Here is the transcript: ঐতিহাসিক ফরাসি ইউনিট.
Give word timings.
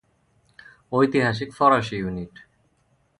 ঐতিহাসিক 0.91 1.49
ফরাসি 1.57 1.95
ইউনিট. 1.95 2.33